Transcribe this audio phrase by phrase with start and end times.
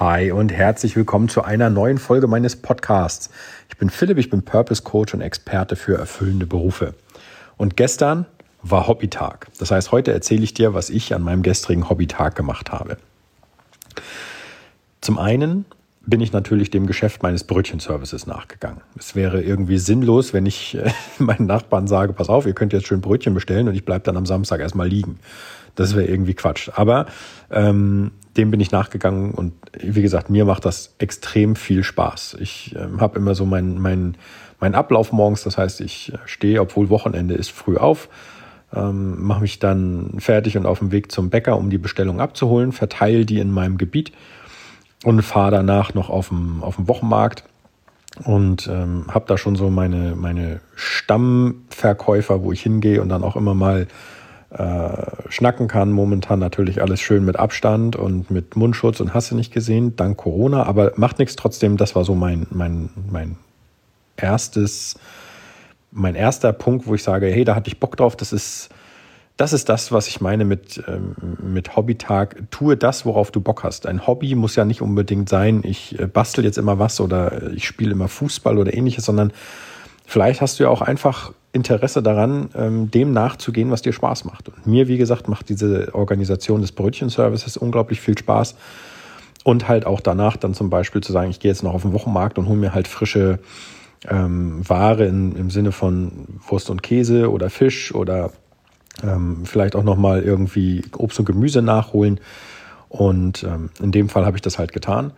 [0.00, 3.28] Hi und herzlich willkommen zu einer neuen Folge meines Podcasts.
[3.68, 6.94] Ich bin Philipp, ich bin Purpose Coach und Experte für erfüllende Berufe.
[7.58, 8.24] Und gestern
[8.62, 9.48] war Hobbytag.
[9.58, 12.96] Das heißt, heute erzähle ich dir, was ich an meinem gestrigen Hobbytag gemacht habe.
[15.02, 15.66] Zum einen
[16.06, 18.80] bin ich natürlich dem Geschäft meines Brötchenservices nachgegangen.
[18.98, 22.86] Es wäre irgendwie sinnlos, wenn ich äh, meinen Nachbarn sage, pass auf, ihr könnt jetzt
[22.86, 25.18] schön Brötchen bestellen und ich bleibe dann am Samstag erstmal liegen.
[25.74, 26.70] Das wäre irgendwie Quatsch.
[26.74, 27.06] Aber
[27.50, 32.38] ähm, dem bin ich nachgegangen und wie gesagt, mir macht das extrem viel Spaß.
[32.40, 34.16] Ich ähm, habe immer so meinen mein,
[34.58, 38.08] mein Ablauf morgens, das heißt, ich stehe, obwohl Wochenende ist, früh auf,
[38.72, 42.72] ähm, mache mich dann fertig und auf dem Weg zum Bäcker, um die Bestellung abzuholen,
[42.72, 44.12] verteile die in meinem Gebiet
[45.04, 47.44] und fahre danach noch auf dem, auf dem Wochenmarkt
[48.24, 53.36] und ähm, habe da schon so meine, meine Stammverkäufer, wo ich hingehe und dann auch
[53.36, 53.86] immer mal
[54.50, 55.92] äh, schnacken kann.
[55.92, 60.16] Momentan natürlich alles schön mit Abstand und mit Mundschutz und hast du nicht gesehen, dank
[60.18, 61.76] Corona, aber macht nichts trotzdem.
[61.76, 63.36] Das war so mein, mein, mein
[64.16, 64.98] erstes,
[65.92, 68.16] mein erster Punkt, wo ich sage, hey, da hatte ich Bock drauf.
[68.16, 68.70] Das ist,
[69.40, 72.36] das ist das, was ich meine mit, ähm, mit Hobbytag.
[72.50, 73.86] Tue das, worauf du Bock hast.
[73.86, 77.66] Ein Hobby muss ja nicht unbedingt sein, ich äh, bastel jetzt immer was oder ich
[77.66, 79.32] spiele immer Fußball oder ähnliches, sondern
[80.04, 84.50] vielleicht hast du ja auch einfach Interesse daran, ähm, dem nachzugehen, was dir Spaß macht.
[84.50, 88.56] Und mir, wie gesagt, macht diese Organisation des Brötchenservices unglaublich viel Spaß.
[89.42, 91.94] Und halt auch danach dann zum Beispiel zu sagen, ich gehe jetzt noch auf den
[91.94, 93.38] Wochenmarkt und hole mir halt frische
[94.06, 98.32] ähm, Ware in, im Sinne von Wurst und Käse oder Fisch oder
[99.02, 102.20] ähm, vielleicht auch nochmal irgendwie Obst und Gemüse nachholen.
[102.88, 105.12] Und ähm, in dem Fall habe ich das halt getan.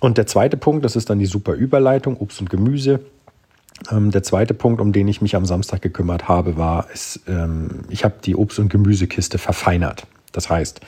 [0.00, 3.00] Und der zweite Punkt, das ist dann die super Überleitung, Obst und Gemüse.
[3.90, 7.82] Ähm, der zweite Punkt, um den ich mich am Samstag gekümmert habe, war, ist, ähm,
[7.88, 10.06] ich habe die Obst- und Gemüsekiste verfeinert.
[10.32, 10.80] Das heißt,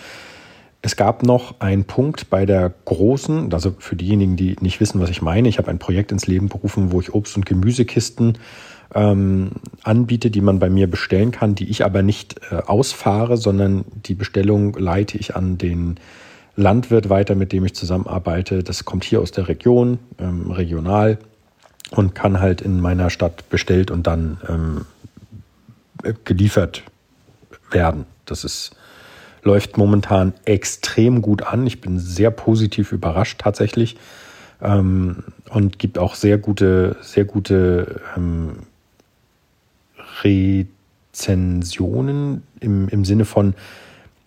[0.83, 5.11] es gab noch einen Punkt bei der großen, also für diejenigen, die nicht wissen, was
[5.11, 8.39] ich meine, ich habe ein Projekt ins Leben berufen, wo ich Obst- und Gemüsekisten
[8.95, 9.53] ähm,
[9.83, 14.15] anbiete, die man bei mir bestellen kann, die ich aber nicht äh, ausfahre, sondern die
[14.15, 16.01] Bestellung leite ich an den
[16.57, 18.63] Landwirt weiter, mit dem ich zusammenarbeite.
[18.63, 21.19] Das kommt hier aus der Region, ähm, regional
[21.91, 26.83] und kann halt in meiner Stadt bestellt und dann ähm, geliefert
[27.71, 28.07] werden.
[28.27, 28.73] Das ist,
[29.43, 31.67] läuft momentan extrem gut an.
[31.67, 33.97] Ich bin sehr positiv überrascht tatsächlich
[34.61, 38.59] ähm, und gibt auch sehr gute, sehr gute ähm,
[40.25, 43.55] Rezensionen im, im Sinne von,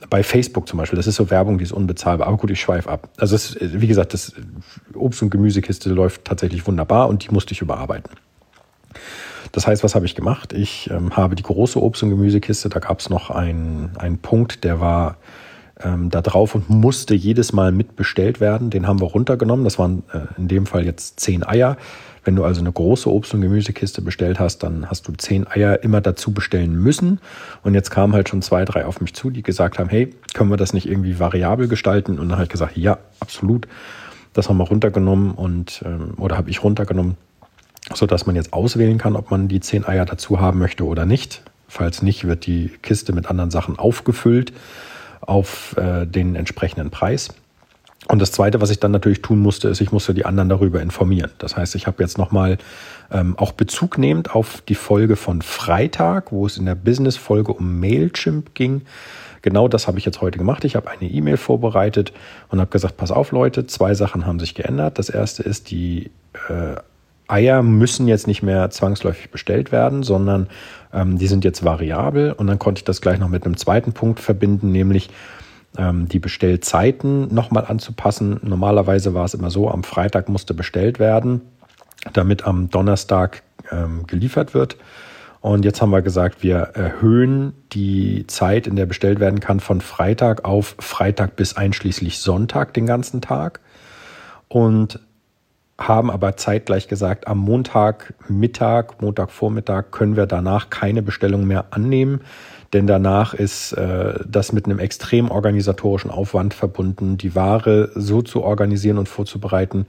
[0.09, 2.27] bei Facebook zum Beispiel, das ist so Werbung, die ist unbezahlbar.
[2.27, 3.09] Aber gut, ich schweife ab.
[3.17, 4.33] Also es, wie gesagt, das
[4.93, 8.11] Obst- und Gemüsekiste läuft tatsächlich wunderbar und die musste ich überarbeiten.
[9.51, 10.51] Das heißt, was habe ich gemacht?
[10.51, 14.63] Ich ähm, habe die große Obst- und Gemüsekiste, da gab es noch einen, einen Punkt,
[14.63, 15.17] der war
[15.83, 18.69] ähm, da drauf und musste jedes Mal mitbestellt werden.
[18.69, 19.63] Den haben wir runtergenommen.
[19.63, 21.77] Das waren äh, in dem Fall jetzt zehn Eier.
[22.23, 25.83] Wenn du also eine große Obst- und Gemüsekiste bestellt hast, dann hast du zehn Eier
[25.83, 27.19] immer dazu bestellen müssen.
[27.63, 30.49] Und jetzt kamen halt schon zwei, drei auf mich zu, die gesagt haben, hey, können
[30.49, 32.19] wir das nicht irgendwie variabel gestalten?
[32.19, 33.67] Und dann habe ich gesagt, ja, absolut.
[34.33, 37.17] Das haben wir runtergenommen und ähm, oder habe ich runtergenommen,
[37.93, 41.43] sodass man jetzt auswählen kann, ob man die zehn Eier dazu haben möchte oder nicht.
[41.67, 44.53] Falls nicht, wird die Kiste mit anderen Sachen aufgefüllt
[45.21, 47.29] auf äh, den entsprechenden Preis.
[48.07, 50.81] Und das Zweite, was ich dann natürlich tun musste, ist, ich musste die anderen darüber
[50.81, 51.31] informieren.
[51.37, 52.57] Das heißt, ich habe jetzt nochmal
[53.11, 57.79] ähm, auch Bezug nehmend auf die Folge von Freitag, wo es in der Business-Folge um
[57.79, 58.81] Mailchimp ging.
[59.41, 60.63] Genau das habe ich jetzt heute gemacht.
[60.63, 62.13] Ich habe eine E-Mail vorbereitet
[62.49, 64.99] und habe gesagt, pass auf Leute, zwei Sachen haben sich geändert.
[64.99, 66.11] Das erste ist, die
[66.49, 66.75] äh,
[67.27, 70.47] Eier müssen jetzt nicht mehr zwangsläufig bestellt werden, sondern
[70.93, 72.31] ähm, die sind jetzt variabel.
[72.33, 75.09] Und dann konnte ich das gleich noch mit einem zweiten Punkt verbinden, nämlich
[75.75, 78.39] die Bestellzeiten nochmal anzupassen.
[78.43, 81.41] Normalerweise war es immer so, am Freitag musste bestellt werden,
[82.13, 84.77] damit am Donnerstag ähm, geliefert wird.
[85.41, 89.81] Und jetzt haben wir gesagt, wir erhöhen die Zeit, in der bestellt werden kann, von
[89.81, 93.59] Freitag auf Freitag bis einschließlich Sonntag den ganzen Tag.
[94.47, 94.99] Und
[95.77, 102.21] haben aber zeitgleich gesagt, am Montagmittag, Montagvormittag können wir danach keine Bestellung mehr annehmen,
[102.73, 108.43] denn danach ist äh, das mit einem extrem organisatorischen Aufwand verbunden, die Ware so zu
[108.43, 109.85] organisieren und vorzubereiten,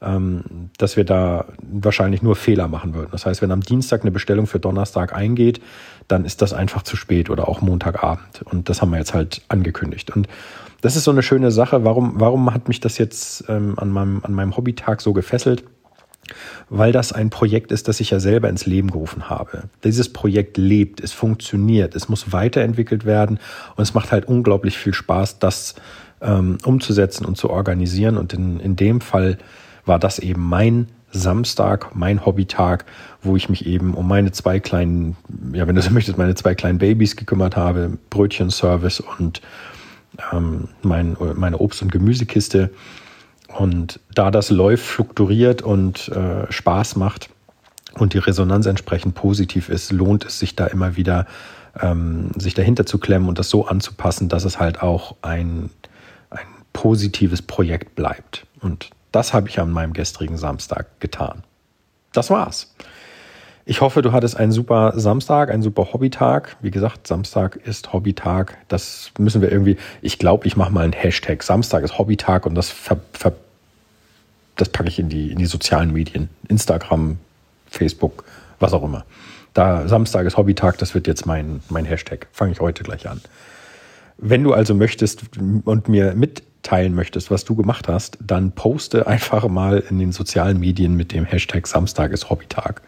[0.00, 3.08] ähm, dass wir da wahrscheinlich nur Fehler machen würden.
[3.10, 5.60] Das heißt, wenn am Dienstag eine Bestellung für Donnerstag eingeht,
[6.06, 8.42] dann ist das einfach zu spät oder auch Montagabend.
[8.44, 10.14] Und das haben wir jetzt halt angekündigt.
[10.14, 10.28] Und
[10.80, 11.84] das ist so eine schöne Sache.
[11.84, 15.64] Warum, warum hat mich das jetzt ähm, an, meinem, an meinem Hobbytag so gefesselt?
[16.68, 19.64] Weil das ein Projekt ist, das ich ja selber ins Leben gerufen habe.
[19.84, 23.38] Dieses Projekt lebt, es funktioniert, es muss weiterentwickelt werden
[23.76, 25.74] und es macht halt unglaublich viel Spaß, das
[26.20, 28.16] ähm, umzusetzen und zu organisieren.
[28.16, 29.38] Und in, in dem Fall
[29.84, 32.84] war das eben mein Samstag, mein Hobbytag,
[33.22, 35.16] wo ich mich eben um meine zwei kleinen,
[35.52, 39.40] ja, wenn du so möchtest, meine zwei kleinen Babys gekümmert habe, Brötchenservice und
[40.32, 42.70] ähm, mein, meine Obst- und Gemüsekiste.
[43.48, 47.30] Und da das läuft, fluktuiert und äh, Spaß macht
[47.94, 51.26] und die Resonanz entsprechend positiv ist, lohnt es sich da immer wieder,
[51.80, 55.70] ähm, sich dahinter zu klemmen und das so anzupassen, dass es halt auch ein,
[56.30, 58.46] ein positives Projekt bleibt.
[58.60, 61.42] Und das habe ich an meinem gestrigen Samstag getan.
[62.12, 62.74] Das war's.
[63.70, 66.56] Ich hoffe, du hattest einen super Samstag, einen super Hobbytag.
[66.62, 68.56] Wie gesagt, Samstag ist Hobbytag.
[68.68, 71.42] Das müssen wir irgendwie, ich glaube, ich mache mal einen Hashtag.
[71.42, 73.34] Samstag ist Hobbytag und das, ver, ver,
[74.56, 76.30] das packe ich in die, in die sozialen Medien.
[76.48, 77.18] Instagram,
[77.66, 78.24] Facebook,
[78.58, 79.04] was auch immer.
[79.52, 82.26] Da Samstag ist Hobbytag, das wird jetzt mein, mein Hashtag.
[82.32, 83.20] Fange ich heute gleich an.
[84.16, 85.24] Wenn du also möchtest
[85.66, 90.58] und mir mitteilen möchtest, was du gemacht hast, dann poste einfach mal in den sozialen
[90.58, 92.80] Medien mit dem Hashtag Samstag ist Hobbytag.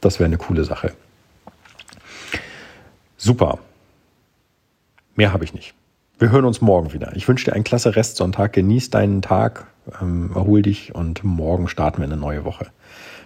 [0.00, 0.92] Das wäre eine coole Sache.
[3.16, 3.58] Super.
[5.14, 5.74] Mehr habe ich nicht.
[6.18, 7.14] Wir hören uns morgen wieder.
[7.14, 8.52] Ich wünsche dir einen klasse Restsonntag.
[8.52, 9.66] Genieß deinen Tag,
[10.00, 12.66] ähm, erhol dich und morgen starten wir eine neue Woche.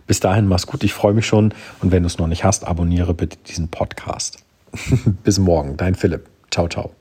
[0.07, 0.83] Bis dahin, mach's gut.
[0.83, 1.55] Ich freue mich schon.
[1.81, 4.43] Und wenn du es noch nicht hast, abonniere bitte diesen Podcast.
[5.25, 5.77] Bis morgen.
[5.77, 6.29] Dein Philipp.
[6.51, 7.00] Ciao, ciao.